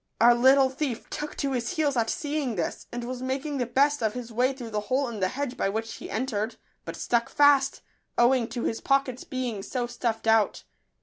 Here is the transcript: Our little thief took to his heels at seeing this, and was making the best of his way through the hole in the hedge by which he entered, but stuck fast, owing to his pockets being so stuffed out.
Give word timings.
Our 0.19 0.33
little 0.33 0.71
thief 0.71 1.07
took 1.11 1.35
to 1.35 1.51
his 1.51 1.73
heels 1.73 1.95
at 1.95 2.09
seeing 2.09 2.55
this, 2.55 2.87
and 2.91 3.03
was 3.03 3.21
making 3.21 3.59
the 3.59 3.67
best 3.67 4.01
of 4.01 4.15
his 4.15 4.31
way 4.31 4.51
through 4.51 4.71
the 4.71 4.79
hole 4.89 5.07
in 5.07 5.19
the 5.19 5.27
hedge 5.27 5.55
by 5.55 5.69
which 5.69 5.93
he 5.97 6.09
entered, 6.09 6.55
but 6.85 6.95
stuck 6.95 7.29
fast, 7.29 7.83
owing 8.17 8.47
to 8.47 8.63
his 8.63 8.81
pockets 8.81 9.23
being 9.23 9.61
so 9.61 9.85
stuffed 9.85 10.25
out. 10.25 10.63